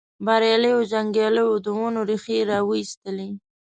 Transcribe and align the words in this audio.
بریالیو 0.25 0.79
جنګیالیو 0.91 1.53
د 1.65 1.67
ونو 1.77 2.01
ریښې 2.09 2.39
وایستلې. 2.69 3.29